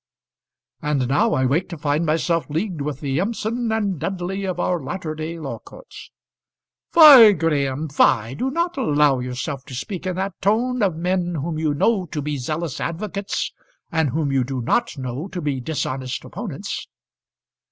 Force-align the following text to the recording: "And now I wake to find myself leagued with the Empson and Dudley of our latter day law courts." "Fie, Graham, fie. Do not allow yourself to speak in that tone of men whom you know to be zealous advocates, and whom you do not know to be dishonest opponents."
"And 0.81 1.07
now 1.09 1.35
I 1.35 1.45
wake 1.45 1.69
to 1.69 1.77
find 1.77 2.07
myself 2.07 2.49
leagued 2.49 2.81
with 2.81 3.01
the 3.01 3.19
Empson 3.19 3.71
and 3.71 3.99
Dudley 3.99 4.45
of 4.45 4.59
our 4.59 4.81
latter 4.81 5.13
day 5.13 5.37
law 5.37 5.59
courts." 5.59 6.09
"Fie, 6.91 7.33
Graham, 7.33 7.87
fie. 7.87 8.33
Do 8.33 8.49
not 8.49 8.77
allow 8.77 9.19
yourself 9.19 9.63
to 9.65 9.75
speak 9.75 10.07
in 10.07 10.15
that 10.15 10.41
tone 10.41 10.81
of 10.81 10.95
men 10.97 11.35
whom 11.35 11.59
you 11.59 11.75
know 11.75 12.07
to 12.07 12.19
be 12.19 12.37
zealous 12.37 12.79
advocates, 12.81 13.51
and 13.91 14.09
whom 14.09 14.31
you 14.31 14.43
do 14.43 14.59
not 14.59 14.97
know 14.97 15.27
to 15.27 15.39
be 15.39 15.59
dishonest 15.61 16.25
opponents." 16.25 16.87